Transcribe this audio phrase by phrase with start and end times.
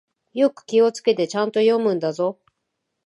[0.33, 2.39] よく気をつけて、ちゃんと読むんだぞ。